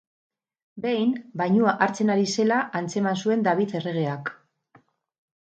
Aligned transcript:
Behin, 0.85 1.11
bainua 1.41 1.73
hartzen 1.87 2.13
ari 2.15 2.25
zela 2.37 2.57
atzeman 2.81 3.21
zuen 3.27 3.45
David 3.51 3.77
erregeak. 3.83 4.35